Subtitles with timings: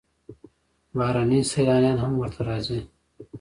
[0.97, 2.79] بهرني سیلانیان هم ورته راځي.